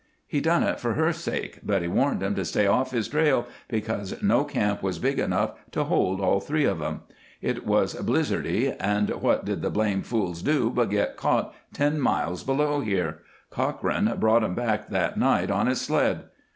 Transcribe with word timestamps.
He 0.25 0.41
done 0.41 0.63
it 0.63 0.79
for 0.79 0.93
her 0.93 1.13
sake, 1.13 1.59
but 1.61 1.83
he 1.83 1.87
warned 1.87 2.23
'em 2.23 2.33
to 2.33 2.43
stay 2.43 2.65
off 2.65 2.89
his 2.89 3.07
trail, 3.07 3.45
because 3.67 4.19
no 4.23 4.43
camp 4.43 4.81
was 4.81 4.97
big 4.97 5.19
enough 5.19 5.51
to 5.73 5.83
hold 5.83 6.19
all 6.19 6.39
three 6.39 6.63
of 6.65 6.81
'em. 6.81 7.01
It 7.39 7.67
was 7.67 7.93
blizzardy, 7.93 8.75
and 8.79 9.11
what 9.21 9.45
did 9.45 9.61
the 9.61 9.69
blame' 9.69 10.01
fools 10.01 10.41
do 10.41 10.71
but 10.71 10.89
get 10.89 11.17
caught 11.17 11.53
ten 11.71 11.99
miles 12.01 12.43
below 12.43 12.79
here. 12.79 13.19
Cochrane 13.51 14.11
brought 14.19 14.43
'em 14.43 14.55
back 14.55 14.87
that 14.89 15.17
night 15.17 15.51
on 15.51 15.67
his 15.67 15.81
sled. 15.81 16.23